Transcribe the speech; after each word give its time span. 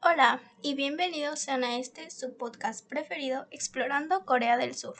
Hola 0.00 0.40
y 0.62 0.74
bienvenidos 0.74 1.40
sean 1.40 1.64
a 1.64 1.76
este 1.76 2.10
su 2.12 2.36
podcast 2.36 2.88
preferido 2.88 3.46
Explorando 3.50 4.24
Corea 4.24 4.56
del 4.56 4.76
Sur. 4.76 4.94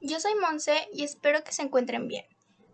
Yo 0.00 0.18
soy 0.18 0.34
Monse 0.34 0.88
y 0.92 1.04
espero 1.04 1.44
que 1.44 1.52
se 1.52 1.62
encuentren 1.62 2.08
bien. 2.08 2.24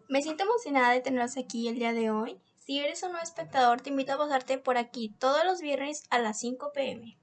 Me 0.08 0.22
siento 0.22 0.44
emocionada 0.44 0.94
de 0.94 1.02
tenerlos 1.02 1.36
aquí 1.36 1.68
el 1.68 1.74
día 1.74 1.92
de 1.92 2.10
hoy. 2.10 2.40
Si 2.56 2.78
eres 2.78 3.02
un 3.02 3.10
nuevo 3.10 3.22
espectador, 3.22 3.82
te 3.82 3.90
invito 3.90 4.14
a 4.14 4.18
pasarte 4.18 4.56
por 4.56 4.78
aquí 4.78 5.14
todos 5.18 5.44
los 5.44 5.60
viernes 5.60 6.04
a 6.08 6.18
las 6.18 6.40
5 6.40 6.72
pm. 6.72 7.18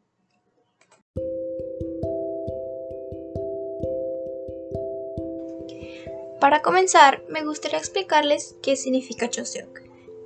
Para 6.39 6.61
comenzar, 6.61 7.23
me 7.27 7.44
gustaría 7.44 7.80
explicarles 7.80 8.55
qué 8.61 8.75
significa 8.75 9.31
Choseok. 9.31 9.81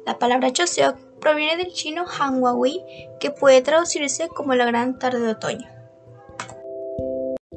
La 0.06 0.20
palabra 0.20 0.52
Choseok 0.52 1.09
proviene 1.20 1.58
del 1.58 1.74
chino 1.74 2.06
Hanwawi, 2.08 2.84
que 3.20 3.32
puede 3.32 3.62
traducirse 3.62 4.28
como 4.30 4.56
la 4.56 4.66
gran 4.66 5.00
tarde 5.00 5.20
de 5.20 5.32
otoño. 5.32 5.68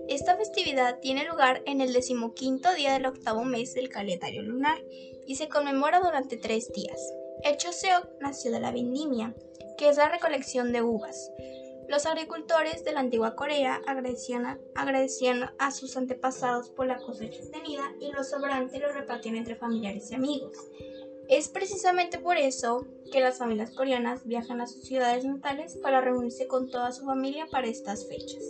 Esta 0.08 0.36
festividad 0.36 0.98
tiene 1.00 1.24
lugar 1.24 1.62
en 1.64 1.80
el 1.80 1.92
decimoquinto 1.92 2.74
día 2.74 2.92
del 2.92 3.06
octavo 3.06 3.44
mes 3.44 3.74
del 3.74 3.88
calendario 3.88 4.42
lunar 4.42 4.78
y 5.26 5.36
se 5.36 5.48
conmemora 5.48 6.00
durante 6.00 6.36
tres 6.36 6.70
días. 6.72 7.00
El 7.44 7.56
Choseok 7.56 8.08
nació 8.20 8.52
de 8.52 8.60
la 8.60 8.72
vendimia, 8.72 9.34
que 9.78 9.88
es 9.88 9.96
la 9.96 10.08
recolección 10.08 10.72
de 10.72 10.82
uvas. 10.82 11.30
Los 11.88 12.06
agricultores 12.06 12.84
de 12.84 12.92
la 12.92 13.00
antigua 13.00 13.34
Corea 13.34 13.80
agradecían 13.86 15.50
a, 15.58 15.70
sus 15.72 15.96
antepasados 15.96 16.70
por 16.70 16.86
la 16.86 16.98
cosecha 16.98 17.42
obtenida 17.42 17.92
y 18.00 18.12
los 18.12 18.30
sobrantes 18.30 18.80
los 18.80 18.94
repartían 18.94 19.36
entre 19.36 19.56
familiares 19.56 20.10
y 20.10 20.14
amigos. 20.14 20.56
Es 21.28 21.48
precisamente 21.48 22.18
por 22.18 22.36
eso 22.36 22.86
que 23.12 23.20
las 23.20 23.38
familias 23.38 23.70
coreanas 23.70 24.26
viajan 24.26 24.60
a 24.60 24.66
sus 24.66 24.84
ciudades 24.84 25.24
natales 25.24 25.76
para 25.76 26.00
reunirse 26.00 26.48
con 26.48 26.68
toda 26.68 26.90
su 26.90 27.04
familia 27.04 27.46
para 27.52 27.68
estas 27.68 28.08
fechas. 28.08 28.42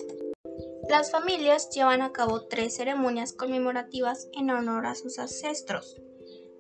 Las 0.89 1.11
familias 1.11 1.69
llevan 1.71 2.01
a 2.01 2.13
cabo 2.13 2.47
tres 2.47 2.77
ceremonias 2.77 3.33
conmemorativas 3.33 4.29
en 4.33 4.51
honor 4.51 4.87
a 4.87 4.95
sus 4.95 5.19
ancestros. 5.19 5.97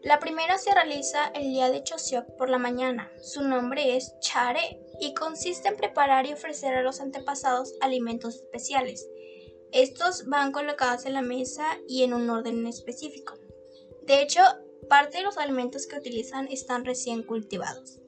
La 0.03 0.19
primera 0.19 0.59
se 0.59 0.75
realiza 0.75 1.29
el 1.29 1.45
día 1.45 1.71
de 1.71 1.85
Choseok 1.85 2.37
por 2.37 2.51
la 2.51 2.59
mañana. 2.59 3.11
Su 3.21 3.43
nombre 3.43 3.97
es 3.97 4.13
Chare 4.21 4.81
y 5.01 5.15
consiste 5.15 5.69
en 5.69 5.77
preparar 5.77 6.27
y 6.27 6.33
ofrecer 6.33 6.75
a 6.75 6.83
los 6.83 7.01
antepasados 7.01 7.75
alimentos 7.81 8.35
especiales. 8.35 9.09
Estos 9.71 10.27
van 10.27 10.51
colocados 10.51 11.07
en 11.07 11.15
la 11.15 11.23
mesa 11.23 11.65
y 11.89 12.03
en 12.03 12.15
un 12.15 12.29
orden 12.31 12.67
específico. 12.67 13.35
De 14.03 14.21
hecho, 14.21 14.43
parte 14.93 15.17
de 15.17 15.25
los 15.25 15.39
alimentos 15.39 15.87
que 15.87 15.97
utilizan 15.97 16.49
están 16.49 16.85
recién 16.85 17.23
cultivados. 17.23 17.99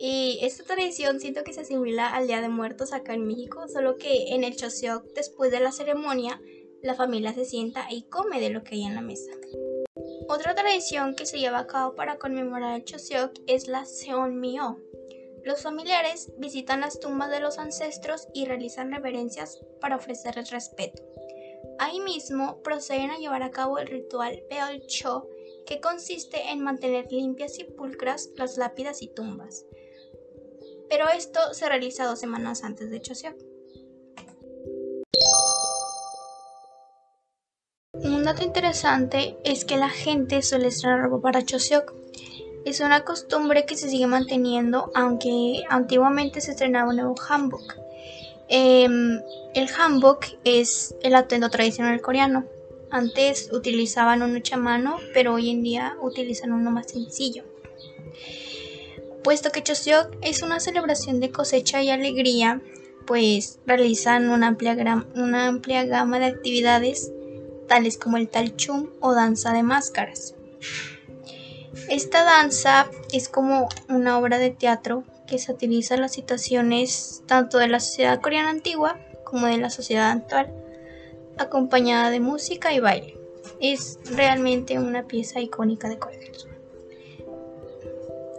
Y 0.00 0.40
esta 0.42 0.64
tradición 0.64 1.20
siento 1.20 1.44
que 1.44 1.52
se 1.52 1.60
asimila 1.60 2.08
al 2.08 2.26
Día 2.26 2.40
de 2.40 2.48
Muertos 2.48 2.92
acá 2.92 3.14
en 3.14 3.24
México, 3.24 3.68
solo 3.68 3.98
que 3.98 4.34
en 4.34 4.42
el 4.42 4.56
Choseok, 4.56 5.12
después 5.14 5.52
de 5.52 5.60
la 5.60 5.70
ceremonia, 5.70 6.40
la 6.82 6.96
familia 6.96 7.32
se 7.34 7.44
sienta 7.44 7.86
y 7.88 8.02
come 8.08 8.40
de 8.40 8.50
lo 8.50 8.64
que 8.64 8.74
hay 8.74 8.82
en 8.82 8.96
la 8.96 9.00
mesa. 9.00 9.30
Otra 10.28 10.56
tradición 10.56 11.14
que 11.14 11.24
se 11.24 11.38
lleva 11.38 11.60
a 11.60 11.66
cabo 11.68 11.94
para 11.94 12.18
conmemorar 12.18 12.74
el 12.74 12.84
Choseok 12.84 13.34
es 13.46 13.68
la 13.68 13.84
Seonmyo. 13.84 14.76
Los 15.44 15.62
familiares 15.62 16.32
visitan 16.36 16.80
las 16.80 16.98
tumbas 16.98 17.30
de 17.30 17.38
los 17.38 17.58
ancestros 17.58 18.26
y 18.34 18.44
realizan 18.44 18.90
reverencias 18.90 19.60
para 19.80 19.94
ofrecerles 19.94 20.50
respeto. 20.50 21.00
Ahí 21.78 22.00
mismo 22.00 22.60
proceden 22.64 23.12
a 23.12 23.18
llevar 23.18 23.44
a 23.44 23.52
cabo 23.52 23.78
el 23.78 23.86
ritual 23.86 24.42
Cho, 24.88 25.28
que 25.68 25.80
consiste 25.82 26.50
en 26.50 26.60
mantener 26.60 27.12
limpias 27.12 27.58
y 27.58 27.64
pulcras 27.64 28.30
las 28.36 28.56
lápidas 28.56 29.02
y 29.02 29.08
tumbas. 29.08 29.66
Pero 30.88 31.10
esto 31.10 31.40
se 31.52 31.68
realiza 31.68 32.06
dos 32.06 32.18
semanas 32.18 32.64
antes 32.64 32.90
de 32.90 33.02
Choseok. 33.02 33.36
Un 37.92 38.24
dato 38.24 38.42
interesante 38.42 39.36
es 39.44 39.66
que 39.66 39.76
la 39.76 39.90
gente 39.90 40.40
suele 40.40 40.68
estrenar 40.68 41.02
ropa 41.02 41.20
para 41.20 41.44
Choseok. 41.44 41.92
Es 42.64 42.80
una 42.80 43.04
costumbre 43.04 43.66
que 43.66 43.76
se 43.76 43.90
sigue 43.90 44.06
manteniendo, 44.06 44.90
aunque 44.94 45.64
antiguamente 45.68 46.40
se 46.40 46.52
estrenaba 46.52 46.88
un 46.88 46.96
nuevo 46.96 47.14
hanbok. 47.28 47.76
Em, 48.48 49.20
el 49.54 49.68
hanbok 49.68 50.24
es 50.44 50.94
el 51.02 51.14
atuendo 51.14 51.50
tradicional 51.50 52.00
coreano. 52.00 52.46
Antes 52.90 53.50
utilizaban 53.52 54.22
un 54.22 54.42
mano, 54.58 54.98
pero 55.12 55.34
hoy 55.34 55.50
en 55.50 55.62
día 55.62 55.96
utilizan 56.00 56.52
uno 56.52 56.70
más 56.70 56.90
sencillo. 56.90 57.44
Puesto 59.22 59.50
que 59.50 59.62
Choseok 59.62 60.16
es 60.22 60.42
una 60.42 60.58
celebración 60.58 61.20
de 61.20 61.30
cosecha 61.30 61.82
y 61.82 61.90
alegría, 61.90 62.62
pues 63.06 63.58
realizan 63.66 64.30
una 64.30 64.48
amplia, 64.48 65.04
una 65.14 65.48
amplia 65.48 65.84
gama 65.84 66.18
de 66.18 66.26
actividades 66.26 67.10
tales 67.66 67.98
como 67.98 68.16
el 68.16 68.28
talchum 68.28 68.88
o 69.00 69.14
danza 69.14 69.52
de 69.52 69.62
máscaras. 69.62 70.34
Esta 71.88 72.24
danza 72.24 72.90
es 73.12 73.28
como 73.28 73.68
una 73.88 74.18
obra 74.18 74.38
de 74.38 74.50
teatro 74.50 75.04
que 75.26 75.38
satiriza 75.38 75.96
las 75.96 76.12
situaciones 76.12 77.22
tanto 77.26 77.58
de 77.58 77.68
la 77.68 77.80
sociedad 77.80 78.20
coreana 78.20 78.50
antigua 78.50 78.98
como 79.24 79.46
de 79.46 79.58
la 79.58 79.70
sociedad 79.70 80.10
actual, 80.10 80.52
acompañada 81.38 82.10
de 82.10 82.20
música 82.20 82.72
y 82.72 82.80
baile. 82.80 83.16
Es 83.60 83.98
realmente 84.10 84.78
una 84.78 85.06
pieza 85.06 85.40
icónica 85.40 85.88
de 85.88 85.98
Corea 85.98 86.20
del 86.20 86.34
Sur. 86.34 86.50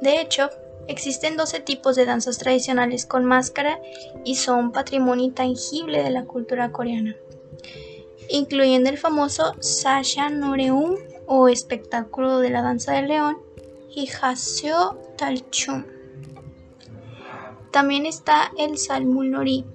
De 0.01 0.21
hecho, 0.21 0.49
existen 0.87 1.37
12 1.37 1.59
tipos 1.61 1.95
de 1.95 2.05
danzas 2.05 2.37
tradicionales 2.37 3.05
con 3.05 3.25
máscara 3.25 3.79
y 4.23 4.35
son 4.35 4.71
patrimonio 4.71 5.25
intangible 5.25 6.03
de 6.03 6.09
la 6.09 6.25
cultura 6.25 6.71
coreana 6.71 7.15
incluyendo 8.29 8.89
el 8.89 8.97
famoso 8.97 9.55
Sasha 9.59 10.29
Noreum 10.29 10.95
o 11.25 11.47
espectáculo 11.47 12.39
de 12.39 12.51
la 12.51 12.61
danza 12.61 12.93
del 12.93 13.07
león 13.07 13.37
y 13.93 14.07
Haseo 14.09 14.99
Talchum. 15.17 15.83
También 17.71 18.05
está 18.05 18.51
el 18.57 18.77
Salmul 18.77 19.31
Nori. 19.31 19.66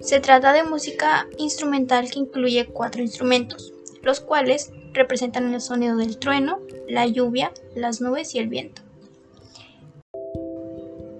Se 0.00 0.18
trata 0.18 0.54
de 0.54 0.64
música 0.64 1.26
instrumental 1.36 2.10
que 2.10 2.18
incluye 2.18 2.66
cuatro 2.66 3.02
instrumentos, 3.02 3.74
los 4.02 4.20
cuales 4.20 4.72
representan 4.94 5.52
el 5.52 5.60
sonido 5.60 5.96
del 5.96 6.18
trueno, 6.18 6.58
la 6.88 7.06
lluvia, 7.06 7.52
las 7.74 8.00
nubes 8.00 8.34
y 8.34 8.38
el 8.38 8.48
viento. 8.48 8.82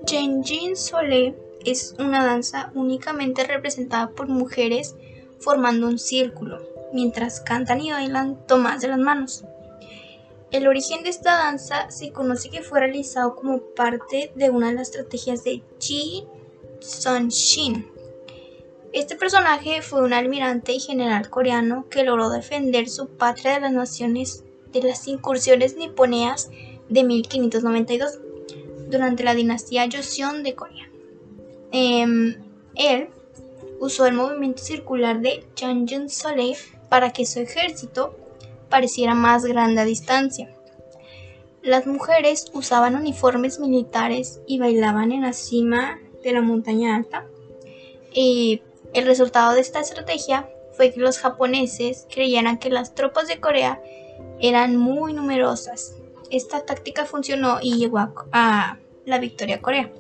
Jenjin 0.06 0.76
Sole 0.76 1.36
es 1.64 1.94
una 1.98 2.24
danza 2.24 2.72
únicamente 2.74 3.44
representada 3.44 4.10
por 4.10 4.28
mujeres 4.28 4.96
formando 5.40 5.86
un 5.86 5.98
círculo, 5.98 6.60
mientras 6.92 7.40
cantan 7.40 7.82
y 7.82 7.92
bailan 7.92 8.46
tomadas 8.46 8.80
de 8.80 8.88
las 8.88 8.98
manos. 8.98 9.44
El 10.50 10.66
origen 10.66 11.04
de 11.04 11.10
esta 11.10 11.36
danza 11.36 11.90
se 11.90 12.12
conoce 12.12 12.48
que 12.48 12.62
fue 12.62 12.80
realizado 12.80 13.36
como 13.36 13.60
parte 13.60 14.32
de 14.34 14.50
una 14.50 14.68
de 14.68 14.74
las 14.74 14.88
estrategias 14.88 15.44
de 15.44 15.62
Ji 15.78 16.24
Sun-shin. 16.80 17.99
Este 18.92 19.14
personaje 19.14 19.82
fue 19.82 20.02
un 20.02 20.12
almirante 20.12 20.72
y 20.72 20.80
general 20.80 21.30
coreano 21.30 21.86
que 21.88 22.02
logró 22.02 22.28
defender 22.28 22.88
su 22.88 23.06
patria 23.06 23.54
de 23.54 23.60
las 23.60 23.72
naciones 23.72 24.44
de 24.72 24.82
las 24.82 25.06
incursiones 25.06 25.76
niponeas 25.76 26.50
de 26.88 27.04
1592 27.04 28.18
durante 28.88 29.22
la 29.22 29.34
dinastía 29.34 29.88
Joseon 29.90 30.42
de 30.42 30.54
Corea. 30.54 30.90
Em, 31.70 32.36
él 32.74 33.08
usó 33.78 34.06
el 34.06 34.14
movimiento 34.14 34.62
circular 34.62 35.20
de 35.20 35.46
Janjun 35.56 36.08
Soleil 36.08 36.56
para 36.88 37.12
que 37.12 37.26
su 37.26 37.38
ejército 37.38 38.16
pareciera 38.68 39.14
más 39.14 39.44
grande 39.44 39.82
a 39.82 39.84
distancia. 39.84 40.52
Las 41.62 41.86
mujeres 41.86 42.50
usaban 42.54 42.96
uniformes 42.96 43.60
militares 43.60 44.40
y 44.48 44.58
bailaban 44.58 45.12
en 45.12 45.22
la 45.22 45.32
cima 45.32 46.00
de 46.24 46.32
la 46.32 46.40
montaña 46.40 46.96
alta. 46.96 47.26
Y 48.12 48.62
el 48.92 49.06
resultado 49.06 49.54
de 49.54 49.60
esta 49.60 49.80
estrategia 49.80 50.48
fue 50.72 50.92
que 50.92 51.00
los 51.00 51.18
japoneses 51.18 52.06
creyeran 52.12 52.58
que 52.58 52.70
las 52.70 52.94
tropas 52.94 53.28
de 53.28 53.40
Corea 53.40 53.80
eran 54.40 54.76
muy 54.76 55.12
numerosas. 55.12 55.96
Esta 56.30 56.64
táctica 56.64 57.04
funcionó 57.04 57.58
y 57.60 57.76
llegó 57.76 57.98
a, 58.32 58.78
la 59.04 59.18
victoria 59.18 59.60
Corea. 59.60 59.90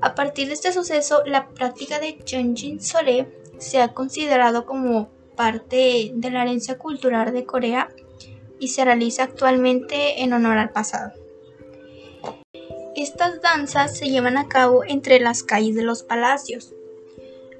A 0.00 0.14
partir 0.14 0.48
de 0.48 0.54
este 0.54 0.72
suceso, 0.72 1.22
la 1.26 1.48
práctica 1.48 1.98
de 1.98 2.18
Jeonjin 2.24 2.80
Sole 2.80 3.28
se 3.58 3.80
ha 3.80 3.94
considerado 3.94 4.64
como 4.64 5.08
parte 5.36 6.10
de 6.14 6.30
la 6.30 6.42
herencia 6.42 6.78
cultural 6.78 7.32
de 7.32 7.44
Corea 7.44 7.88
y 8.58 8.68
se 8.68 8.84
realiza 8.84 9.24
actualmente 9.24 10.22
en 10.22 10.32
honor 10.32 10.58
al 10.58 10.70
pasado. 10.70 11.12
Estas 12.96 13.40
danzas 13.40 13.96
se 13.96 14.08
llevan 14.08 14.36
a 14.36 14.48
cabo 14.48 14.82
entre 14.84 15.20
las 15.20 15.44
calles 15.44 15.76
de 15.76 15.84
los 15.84 16.02
palacios. 16.02 16.74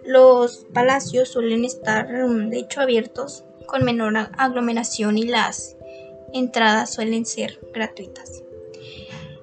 Los 0.09 0.65
palacios 0.73 1.29
suelen 1.29 1.67
estar 1.67 2.11
mm, 2.11 2.49
de 2.49 2.61
hecho 2.61 2.81
abiertos 2.81 3.45
con 3.67 3.85
menor 3.85 4.15
aglomeración 4.39 5.19
y 5.19 5.25
las 5.25 5.77
entradas 6.33 6.95
suelen 6.95 7.27
ser 7.27 7.61
gratuitas. 7.75 8.43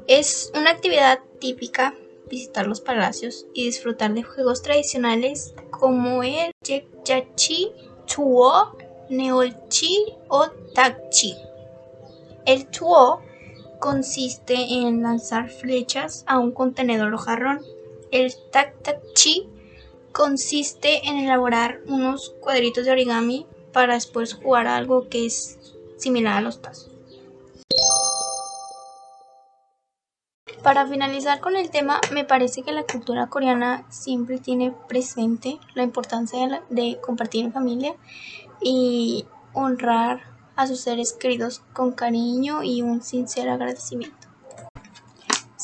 Es 0.07 0.51
una 0.55 0.71
actividad 0.71 1.19
típica 1.39 1.93
visitar 2.31 2.65
los 2.65 2.81
palacios 2.81 3.45
y 3.53 3.65
disfrutar 3.65 4.15
de 4.15 4.23
juegos 4.23 4.63
tradicionales 4.63 5.53
como 5.69 6.23
el 6.23 6.51
Yekyachi, 6.63 7.71
Tuo, 8.11 8.75
Neolchi 9.07 10.15
o 10.29 10.47
Takchi. 10.73 11.35
El 12.47 12.65
Tuo 12.71 13.21
consiste 13.79 14.55
en 14.55 15.03
lanzar 15.03 15.47
flechas 15.47 16.23
a 16.25 16.39
un 16.39 16.51
contenedor 16.53 17.13
o 17.13 17.19
jarrón. 17.19 17.63
El 18.09 18.33
Tak-Tak-Chi 18.51 19.51
consiste 20.15 21.09
en 21.09 21.17
elaborar 21.17 21.81
unos 21.87 22.33
cuadritos 22.39 22.85
de 22.85 22.91
origami 22.91 23.45
para 23.73 23.95
después 23.95 24.33
jugar 24.33 24.65
algo 24.65 25.09
que 25.09 25.25
es 25.25 25.59
similar 25.97 26.37
a 26.37 26.41
los 26.41 26.61
tazos. 26.61 26.89
Para 30.63 30.87
finalizar 30.87 31.41
con 31.41 31.57
el 31.57 31.69
tema, 31.69 31.99
me 32.13 32.23
parece 32.23 32.63
que 32.63 32.71
la 32.71 32.83
cultura 32.83 33.27
coreana 33.27 33.85
siempre 33.89 34.37
tiene 34.37 34.73
presente 34.87 35.59
la 35.73 35.83
importancia 35.83 36.63
de, 36.69 36.97
compartir 37.01 37.43
en 37.43 37.51
familia 37.51 37.93
y 38.61 39.25
honrar 39.53 40.21
a 40.55 40.65
sus 40.65 40.79
seres 40.79 41.11
queridos 41.11 41.61
con 41.73 41.91
cariño 41.91 42.63
y 42.63 42.81
un 42.81 43.03
sincero 43.03 43.51
agradecimiento. 43.51 44.27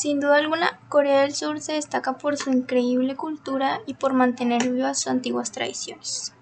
Sin 0.01 0.19
duda 0.19 0.37
alguna, 0.37 0.79
Corea 0.89 1.21
del 1.21 1.35
Sur 1.35 1.59
se 1.61 1.73
destaca 1.73 2.17
por 2.17 2.35
su 2.35 2.49
increíble 2.49 3.15
cultura 3.15 3.81
y 3.85 3.93
por 3.93 4.13
mantener 4.13 4.67
vivas 4.67 4.97
sus 4.97 5.11
antiguas 5.11 5.51
tradiciones. 5.51 6.33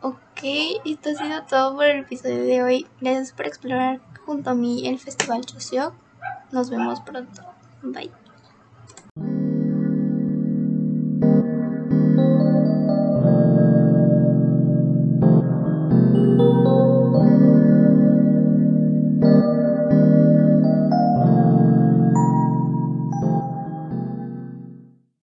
Ok, 0.00 0.40
esto 0.84 1.10
ha 1.10 1.14
sido 1.14 1.42
todo 1.44 1.76
por 1.76 1.84
el 1.84 2.00
episodio 2.00 2.42
de 2.42 2.62
hoy. 2.64 2.86
Gracias 3.00 3.30
por 3.34 3.46
explorar 3.46 4.00
junto 4.26 4.50
a 4.50 4.54
mí 4.54 4.88
el 4.88 4.98
Festival 4.98 5.46
Chuseok. 5.46 5.94
Nos 6.50 6.70
vemos 6.70 7.02
pronto. 7.02 7.40
Bye. 7.82 8.10